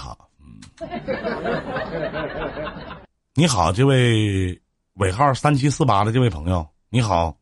[0.00, 0.58] 好，嗯，
[3.34, 4.58] 你好，这位
[4.94, 7.36] 尾号三七四八的这位朋友，你好。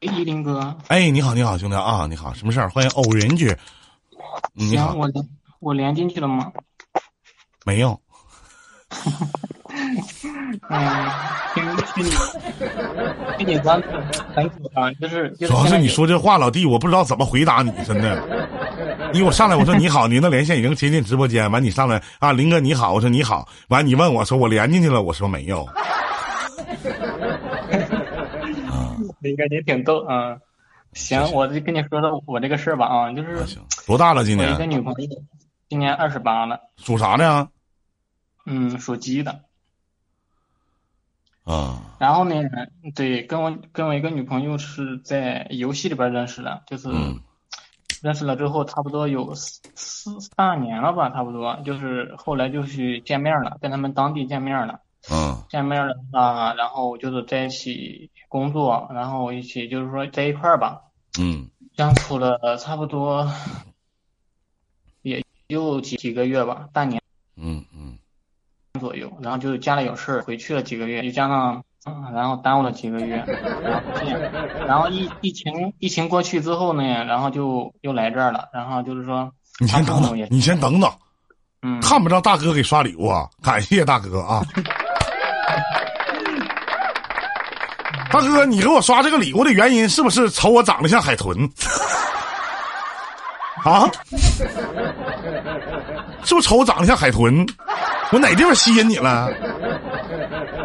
[0.00, 2.68] 依林哥，哎，你好，你好，兄弟啊，你好，什么事儿？
[2.68, 3.56] 欢迎偶人居。
[4.52, 5.28] 你好，我连
[5.60, 6.52] 我连进去了吗？
[7.64, 8.00] 没有。
[9.68, 9.96] 嗯，
[11.54, 12.10] 听听你
[13.36, 13.80] 听你关
[14.34, 18.22] 很久啊，就是主要是你说这话，老弟，我不知道怎么回答你，真的。
[19.12, 25.66] 因为我上来我说你好，您的连线已经接进直播间，完你上来啊，林哥你好，我说你好，完你问我说我连进去了，我说没有。
[29.20, 30.36] 林哥你挺逗啊，
[30.92, 33.38] 行，我就跟你说说我这个事儿吧啊，就是
[33.86, 34.52] 多大了今年？
[34.52, 35.08] 一个女朋友，
[35.68, 36.58] 今年二十八了。
[36.76, 37.48] 属啥的？
[38.44, 39.40] 嗯，属鸡的。
[41.46, 41.80] 啊。
[41.98, 42.34] 然后呢，
[42.94, 46.90] 对，跟我跟我一个女朋友是在游戏里边认识的，就是
[48.02, 54.80] 认识了之后差不多有四四三年了吧，差不多，就是后来就去见面了，跟他们当地见面了。
[55.10, 55.42] 嗯。
[55.48, 58.10] 见面了啊，然后就是在一起。
[58.28, 60.82] 工作，然后一起就是说在一块儿吧，
[61.18, 63.30] 嗯，相处了差不多
[65.00, 67.00] 也就几几个月吧，半年，
[67.36, 67.75] 嗯嗯，
[68.78, 71.62] 左右，然后就家里有事儿回去了几个月，又加上，
[72.14, 73.24] 然后耽误了几个月，
[73.62, 74.20] 然后这样，
[74.66, 79.30] 然后疫疫情疫情过去之后呢，然后就又来这儿了，然后就是说，
[79.60, 80.90] 你先等等，你先等等，
[81.62, 84.42] 嗯，看不着大哥给刷礼物啊，感谢大哥啊。
[88.10, 91.36] 大哥，你给我刷这个礼物的原因是不是瞅我长得像海豚？
[93.64, 93.90] 啊？
[96.22, 97.44] 是不是瞅我长得像海豚？
[98.12, 99.28] 我哪地方吸引你了？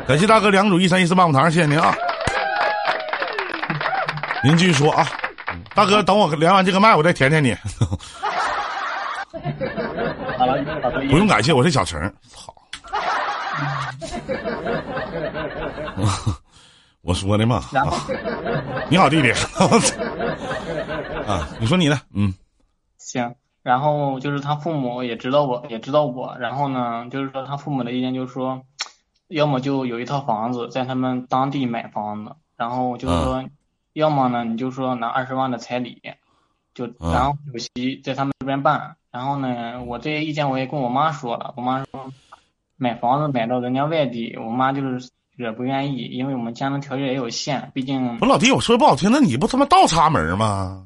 [0.08, 1.96] 感谢大哥两组一三一四棒棒糖，谢谢您啊！
[4.44, 5.08] 您继续说啊，
[5.74, 7.56] 大哥，等我连完这个麦，我再舔舔你。
[11.10, 12.02] 不用感谢，我是小陈。
[12.28, 12.54] 操！
[17.02, 17.64] 我说的嘛，
[18.90, 19.32] 你好，弟弟。
[21.28, 22.34] 啊，你说你的，嗯，
[22.98, 23.34] 行。
[23.64, 26.36] 然后就是他父母也知道我，也知道我。
[26.40, 28.64] 然后呢，就是说他父母的意见就是说，
[29.28, 33.44] 要么就有一套房子在他们当地买房子，然后就是说，
[33.94, 36.02] 要么呢你就说拿二十万的彩礼，
[36.74, 38.96] 就然后酒席在他们这边办。
[39.12, 42.12] 然后呢，我这些意见我也跟我妈说了，我妈说
[42.78, 45.10] 买房子买到人家外地，我妈就是。
[45.38, 48.20] 也不愿意，因为我们家庭条件也有限，毕竟。
[48.20, 50.86] 我老弟，我说不好听，那你不他妈倒插门吗？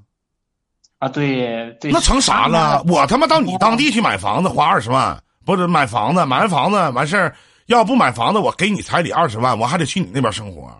[1.00, 1.92] 啊，对对。
[1.92, 2.84] 那成啥了？
[2.88, 7.36] 我他妈到你当地去买房子，花二十万，不是买房子，买完房子完事儿，
[7.68, 10.72] 要不买房子，我给你彩礼二十万，我还得去你那边生活，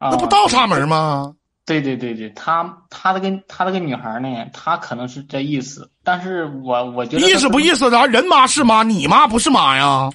[0.00, 1.34] 那不倒插门吗？
[1.66, 10.08] 对对对对，他他那个他那个女孩呢，他可能是这意思，但是我我觉得意思不意思的，人妈是妈，你妈不是妈呀。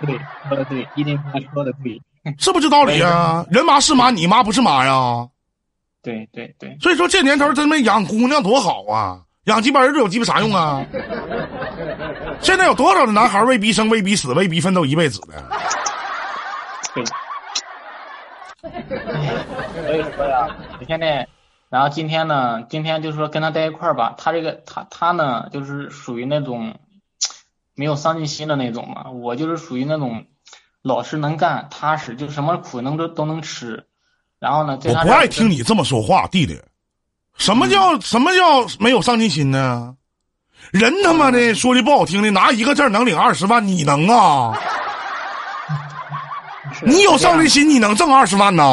[0.00, 0.16] 对，
[0.48, 2.00] 说的对，一定他说的对，
[2.38, 3.44] 是不是这道理啊？
[3.50, 5.26] 人妈是妈，你妈不是妈呀？
[6.08, 6.78] 对对对。
[6.80, 10.86] 所以说这年头真没养姑娘多好啊，养鸡巴儿子有鸡巴啥用啊？
[12.40, 15.44] 现在有多少的男孩为逼生、为逼死、为逼奋斗一辈子的？
[16.94, 17.04] 对。
[19.84, 20.48] 所以说呀，
[20.80, 21.28] 我现在，
[21.68, 26.74] 然后今天呢，今天就是说跟他在一块儿吧，他这个他他呢，就是属于那种。
[27.74, 30.24] 没有上进心的那种嘛，我就是属于那种
[30.82, 33.86] 老实能干、踏实，就什么苦能都都能吃。
[34.40, 36.58] 然后呢，我不爱听你这么说话，弟弟。
[37.36, 39.94] 什么叫什么叫没有上进心呢？
[40.72, 44.58] 人他妈的说句不好听的，拿一个字能领二十万，你能啊？
[46.82, 48.64] 你有上进心，你能挣二十万呢？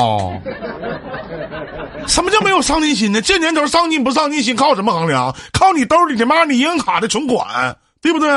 [2.07, 3.21] 什么叫没有上进心呢？
[3.21, 5.35] 这年头上进不上进心靠什么衡量？
[5.53, 8.29] 靠你兜里他妈你银行卡的存款，对不对？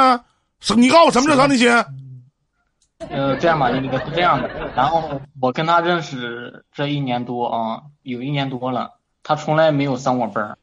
[0.61, 1.69] 是，你告诉我什么叫上进心？
[2.99, 4.51] 呃，这样吧，那个是这样的。
[4.75, 10.59] 然后我跟他认识这一年多啊，有一年多了，他从来没有上过班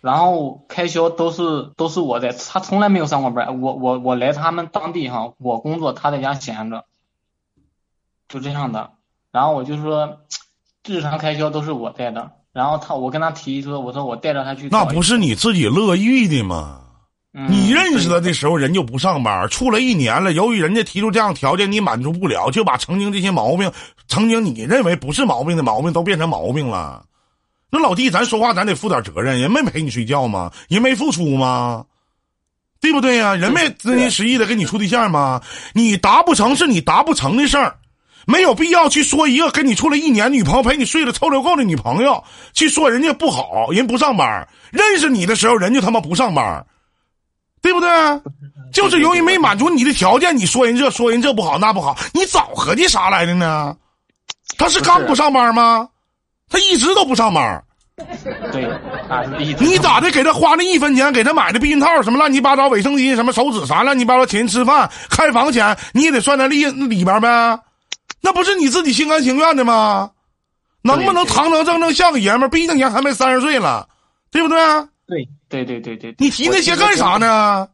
[0.00, 6.84] 然后开销都是都是我在，他从来没有上过班我我我来他们当地哈，我工作，他在家闲着，
[8.28, 8.92] 就这样的。
[9.32, 10.20] 然后我就说，
[10.86, 12.30] 日常开销都是我带的。
[12.52, 14.68] 然后他，我跟他提说，我说我带着他去。
[14.70, 16.79] 那不是你自己乐意的吗？
[17.32, 20.32] 你认识他的时候，人就不上班，处了一年了。
[20.32, 23.70] 由于人家提出这样条件，你满足不了，就把曾经这些毛病，
[24.08, 27.04] 曾经你认为不是毛病的毛病，都变成毛病了。
[27.70, 30.50] 那老弟，咱说话咱得负点责任，人没陪你睡觉吗？
[30.68, 31.84] 人没付出吗？
[32.80, 33.36] 对不对呀？
[33.36, 35.40] 人没真心实意的跟你处对象吗？
[35.72, 37.76] 你达不成是你达不成的事儿，
[38.26, 42.24] 没有必要去说一个跟你处了一年女朋友陪你睡了臭流够的女朋友，
[42.54, 44.48] 去说人家不好，人不上班。
[44.72, 46.66] 认识你的时候，人就他妈不上班，
[47.62, 47.88] 对不对？
[48.72, 53.76] 就是由于没满足你的条件，你说人这说人这不好那不好，你早合计啥来的呢？
[54.56, 55.88] 他是刚不上班吗？
[56.48, 57.64] 他一直都不上班。
[58.50, 58.66] 对，
[59.58, 60.10] 你咋的？
[60.10, 67.58] 给他花那一分钱，给他买的避孕套，什么乱七八糟卫生巾，什么手纸，啥乱七八糟请人吃饭、开房钱，你也得算在里里边呗？
[68.22, 70.10] 那不是你自己心甘情愿的吗？
[70.82, 72.48] 能不能堂堂正正像个爷们儿？
[72.48, 73.86] 毕竟人还没三十岁了，
[74.30, 74.58] 对不对？
[75.10, 76.14] 对对对对对。
[76.18, 77.68] 你提那些干啥呢？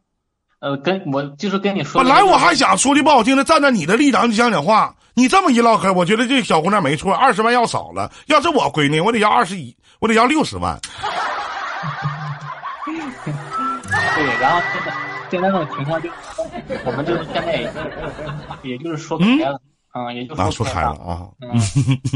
[0.59, 2.03] 呃，跟我就是跟你说。
[2.03, 4.95] 本来我还想说句不好听的，站在你的立场去讲讲话。
[5.13, 8.11] 你这么一唠嗑，我觉得这小姑娘没错，二十万要少了。
[8.25, 9.75] 要是我闺女，我得要二十一。
[9.99, 10.79] 我得要六十万。
[12.85, 14.93] 对，然后现在
[15.29, 16.09] 现在这种情况就，
[16.85, 17.71] 我们就是现在也
[18.63, 19.59] 也就是说开了，
[19.93, 21.59] 嗯，也就说开了啊，嗯，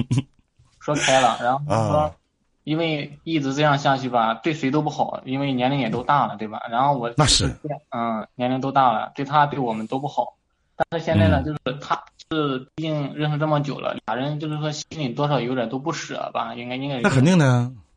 [0.79, 2.15] 说开了，然后说，
[2.63, 6.61] 因为一直这样下去吧，对谁都不好，因为年龄也都大了，对吧？
[6.69, 7.55] 然后我那是，
[7.89, 10.37] 嗯，年龄都大了，对他对我们都不好。
[10.75, 12.03] 但是现在呢，就是他。
[12.33, 17.01] 是，毕竟认识这么久了，俩人就是说心里多少有点都不舍吧，应该应该。
[17.01, 17.45] 那肯定的。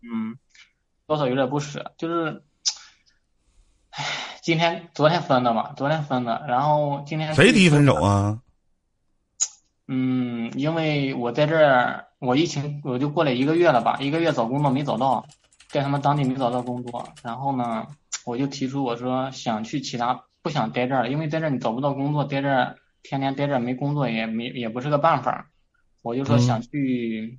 [0.03, 0.37] 嗯，
[1.07, 2.43] 多少有点不舍，就是，
[3.91, 4.05] 唉，
[4.43, 7.33] 今天昨天分的嘛，昨天分的，然后今天。
[7.33, 8.41] 谁提分手啊？
[9.87, 15.27] 嗯，因为我在这儿，我疫情我就过来一个月了吧，一个月找工作没找到，
[15.69, 17.87] 在他们当地没找到工作，然后呢，
[18.25, 22.77] 我就提出我说想去其他，不想待这儿了，因为在这儿你找不到工作，待这儿。
[23.07, 25.51] 天天待这儿没工作也没也不是个办法，
[26.01, 27.39] 我就说想去，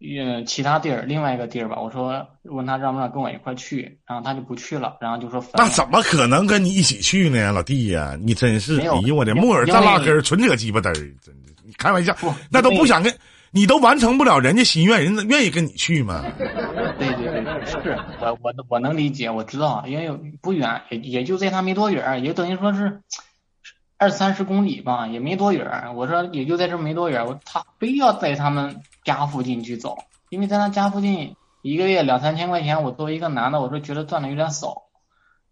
[0.00, 1.80] 嗯，其他地儿，另外一个地儿吧。
[1.80, 8.16] 我说问他让不让跟我一块去，然后他就不去了，然后就说那怎么可能跟你一起去呢，老弟呀？
[8.20, 12.16] 你真是，哎呦我的木耳蘸辣根，纯扯鸡巴嘚儿，真的，你开玩笑，
[12.50, 13.12] 那都不想跟
[13.50, 16.24] 你都完成不了人家心愿，人家愿意跟你去吗？
[16.98, 20.10] 对对对，是我我我能理解，我知道，因为
[20.40, 23.00] 不远，也也就在他没多远，也等于说是。
[23.98, 25.96] 二三十公里吧，也没多远。
[25.96, 29.98] 我说也就在这没多远，我他非要在他们家附近去找，
[30.30, 34.84] 因为在他家附近一个月两三千块钱，我作为一个男的，我说觉得赚的有点少。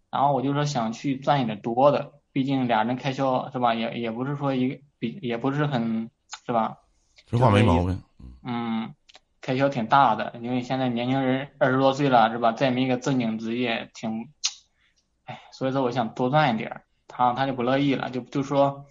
[0.09, 3.75] 然后我就说想去赚一点多的，毕竟俩人开销是吧？
[3.75, 6.09] 也也不是说一个比也不是很
[6.45, 6.77] 是吧？
[7.25, 8.01] 这话没毛病。
[8.43, 8.95] 嗯，
[9.41, 12.53] 开销挺大的，因为现在年轻人二十多岁了是吧？
[12.53, 14.29] 再没个正经职业，挺，
[15.25, 16.83] 哎，所以说我想多赚一点。
[17.17, 18.85] 他他就不乐意了，就就说，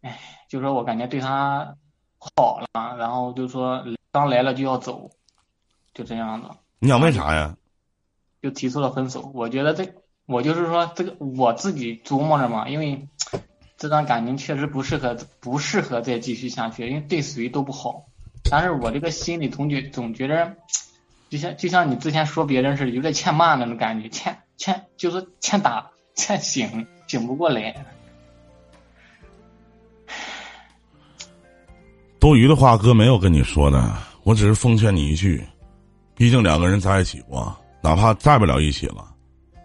[0.00, 0.16] 哎，
[0.48, 1.74] 就说我感觉对他
[2.16, 5.10] 好了，然后就说刚来了就要走，
[5.92, 6.48] 就这样子。
[6.78, 7.56] 你想问啥呀？
[8.40, 9.32] 就提出了分手。
[9.34, 9.92] 我觉得这，
[10.24, 13.08] 我就是说这个我自己琢磨着嘛，因为
[13.76, 18.06] 这段感情确实不适合，不适合再继续下去，因为对谁都不好。
[18.48, 20.54] 但是我这个心里总觉总觉着，
[21.28, 26.86] 就像就像你之前说别人似的，有点欠骂那种感觉，欠欠就是欠打欠醒。
[27.08, 27.74] 醒不过来，
[32.20, 35.42] 多余的话哥没有跟你说的，我只是奉劝你一句，
[36.14, 39.12] 毕竟两个人在一起过，哪怕在不了一起了，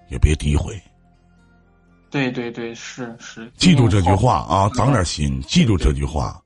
[0.09, 0.81] 也别诋毁。
[2.09, 6.39] 对对对，是是，记住这句话啊，长点心，记住这句话。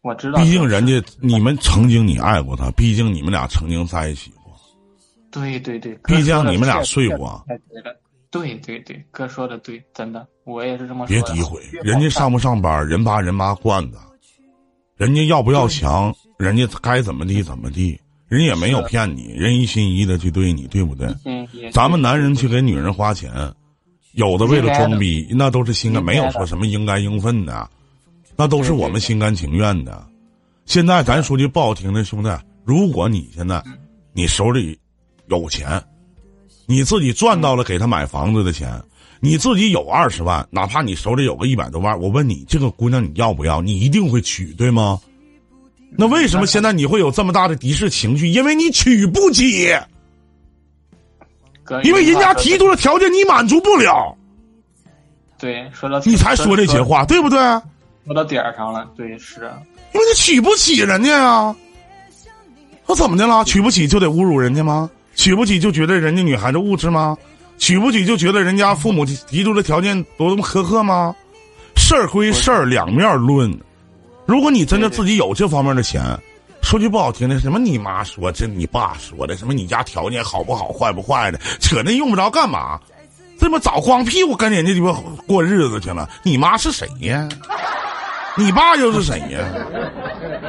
[0.00, 4.58] 我知道，毕竟人家你们曾经你爱过他，毕竟你们俩曾经在一起过。
[5.30, 7.44] 对对对，毕竟你们俩睡过。
[8.30, 11.08] 对对对，哥说的对，真的，我也是这么说。
[11.08, 13.98] 别诋毁人家上不上班，人扒人妈惯的，
[14.96, 21.08] 人家要不要强，人家该怎么地怎么地，人也没有骗你，人一心一意的去对你，对不对？
[21.70, 23.30] 咱们男人去给女人花钱，
[24.12, 27.70] 有的为了装逼，那都是心甘，没有说什么应该应分的，
[28.36, 30.04] 那都是我们心甘情愿的。
[30.66, 32.30] 现在咱说句不好听的，兄弟，
[32.64, 33.62] 如果你现在
[34.12, 34.78] 你手里
[35.28, 35.82] 有钱。
[36.64, 38.80] 你自己赚到了给他买房子的钱，
[39.24, 43.62] 你自己有二十万，哪怕你手里有个一百多万，我问你，这个姑娘你要不要？
[43.62, 45.00] 你一定会娶，对吗？
[45.96, 48.26] 那为什么现在你会有这么大的敌视情绪？
[48.26, 49.68] 因为你娶不起，
[51.84, 54.12] 因为人家提出的条件你满足不了。
[55.38, 57.38] 对，说到你才说这些话，对不对？
[58.04, 59.48] 说到点儿上了，对，是。
[59.94, 61.54] 因为你娶不起人家呀，
[62.88, 63.44] 那怎么的了？
[63.44, 64.90] 娶不起就得侮辱人家吗？
[65.14, 67.16] 娶不起就觉得人家女孩子物质吗？
[67.62, 71.14] 娶不起就觉得人家父母提出的条件多么苛刻吗？
[71.76, 73.56] 事儿归事儿，两面论。
[74.26, 76.02] 如果你真的自己有这方面的钱，
[76.60, 82.80] 说句不好听的，什么你妈说，这你爸说的，什么你家条件好不好，坏不坏的，扯那用不着干嘛？
[83.38, 84.92] 这么早光屁股跟人家鸡巴
[85.24, 86.10] 过日子去了？
[86.24, 87.28] 你妈是谁呀？
[88.36, 89.38] 你爸又是谁呀？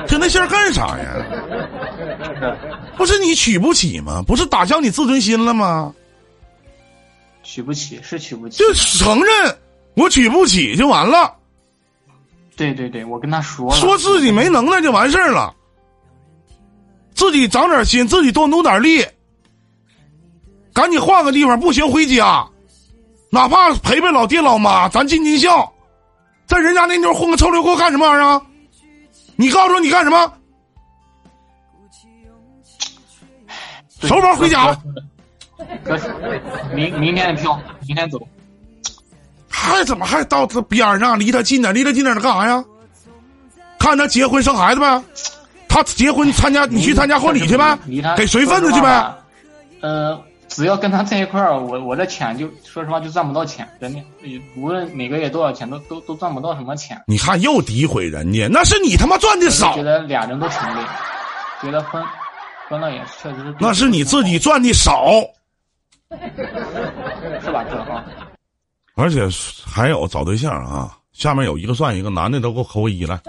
[0.08, 1.13] 就那儿干啥呀？
[2.98, 4.24] 不是你娶不起吗？
[4.25, 5.93] 不是打消你自尊心了吗？
[7.43, 9.57] 娶不起是娶不起，就承认
[9.95, 11.35] 我娶不起就完了。
[12.55, 15.53] 对对对，我跟他说了，说自己没能耐就完事儿了。
[17.13, 19.05] 自己长点心，自己多努点力，
[20.73, 22.47] 赶紧换个地方，不行回家，
[23.29, 25.71] 哪怕陪陪老爹老妈，咱尽尽孝。
[26.45, 28.41] 在人家那妞混个臭流沟干什么玩意儿？
[29.35, 30.33] 你告诉我你干什么？
[34.01, 34.77] 手包回家。
[35.84, 36.00] 哥，
[36.74, 38.20] 明明天的票，明天走。
[39.50, 41.20] 还怎么还到他边上？
[41.20, 42.63] 离他近点，离他近点，他干啥呀？
[43.79, 45.03] 看他结婚生孩子呗。
[45.67, 47.77] 他结婚参加，你去参加婚礼去呗，
[48.15, 49.12] 给随份子去呗。
[49.82, 54.00] 呃，只要跟他在一块儿，我我这钱就说实话就赚不到钱，真的。
[54.55, 57.01] 无论每个月多少钱，都都都赚不到什么钱。
[57.08, 59.74] 你看又诋毁人家，那是你他妈赚的少。
[59.74, 60.82] 觉得俩人都挺累，
[61.62, 62.03] 觉得婚
[62.70, 63.55] 婚了也确实是。
[63.60, 65.08] 那是你自己赚的少，
[67.43, 68.05] 是吧，哥啊？
[68.96, 69.27] 而且
[69.65, 73.20] 还有找对象啊，下面有一个算一个，男的都给我扣一来。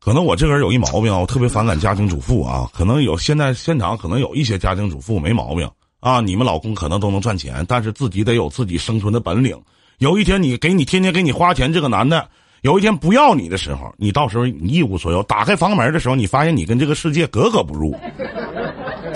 [0.00, 2.68] 可能我这个人有一毛病啊，我特别反感家庭主妇啊。
[2.72, 9.60] 可能有现在现场可能有一些家庭主妇没毛病啊，你们老公可能都能赚钱，但是自己得有自己生存的本领。
[9.98, 12.28] 有一天你给你天天给你花钱这个男的，
[12.62, 17.94] 有一天不要你的时候，你到时候你一无所有，打开房门的时候，你发现你跟这个世界格格不入。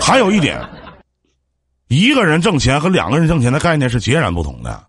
[0.03, 0.59] 还有一点，
[1.87, 4.83] 一个人挣钱和两个人挣钱的概念是截然不同的。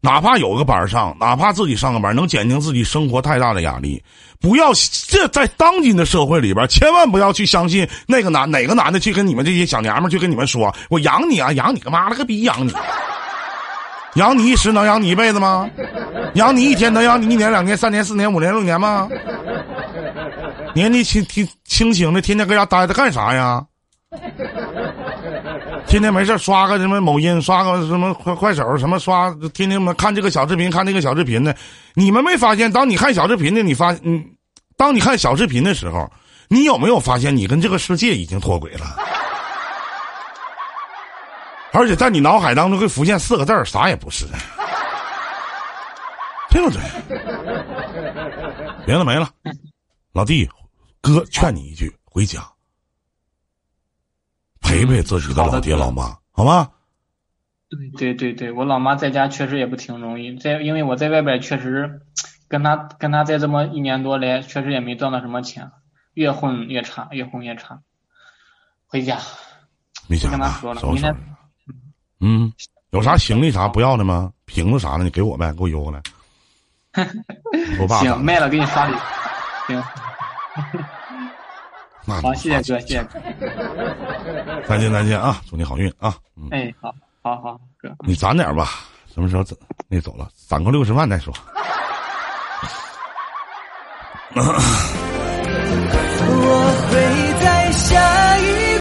[0.00, 4.00] 哪怕有个班上，哪怕自己上个班，能减轻自己生活太大的压力。
[4.38, 4.70] 不要
[5.08, 12.72] 这在当今的社会里边，千万不要去相信那个男哪个男的去跟你们这些小娘们去跟你们说，我养你啊，养你个妈了个逼，养你，
[14.16, 15.68] 养你一时能养你一辈子吗？
[16.34, 19.08] 养你一天能养你一年两年三年四年五年六年吗？
[20.74, 23.64] 年纪轻轻清醒的，天天搁家待着干啥呀？
[25.86, 31.54] 天天没事刷个什么某音，刷个什么快快手，什么刷，天天们看这个小视频，看那个小视频的。
[31.94, 34.24] 你们没发现，当你看小视频的，你发嗯，
[34.76, 36.10] 当你看小视频的时候，
[36.48, 38.96] 你有没有发现，你跟这个世界已经脱轨了？
[41.72, 44.24] 而且在你脑海当中会浮现四个字儿：啥也不是，
[46.50, 46.80] 对不对？
[48.86, 49.28] 别的没了，
[50.14, 50.48] 老弟，
[51.02, 52.40] 哥劝你一句，回家。
[54.68, 56.68] 陪陪自己的老爹老妈，好吗？
[57.70, 62.02] 对对对对，我老妈在家确实也不挺容易，在因为我在外边确实
[62.48, 65.70] 跟他跟他在这么一年多来，确实也没赚到什么钱，
[66.12, 67.80] 越混越差，越混越差。
[68.86, 69.18] 回家，
[70.06, 71.16] 没钱跟他说了，明天，
[72.20, 72.52] 嗯，
[72.90, 74.32] 有啥行李啥不要的吗？
[74.44, 76.02] 瓶子啥的你给我呗，给我邮过来。
[77.80, 78.94] 我爸行，卖了给你刷礼，
[79.66, 79.82] 行。
[82.08, 83.20] 好，谢谢哥，谢谢哥。
[84.66, 85.40] 再见，再见啊！
[85.48, 86.14] 祝你好运啊！
[86.50, 88.70] 哎，好，好好哥，你攒点吧，
[89.12, 89.56] 什么时候走？
[89.88, 91.32] 那走了，攒够六十万再说。